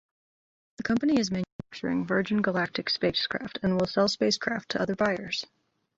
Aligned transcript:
The 0.77 0.83
company 0.83 1.19
is 1.19 1.29
manufacturing 1.29 2.07
Virgin 2.07 2.41
Galactic's 2.41 2.95
spacecraft 2.95 3.59
and 3.61 3.79
will 3.79 3.85
sell 3.85 4.07
spacecraft 4.07 4.69
to 4.69 4.81
other 4.81 4.95
buyers. 4.95 5.45